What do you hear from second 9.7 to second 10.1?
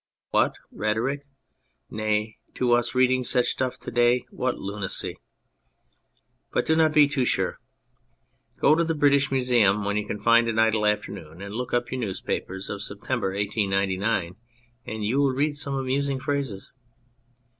when you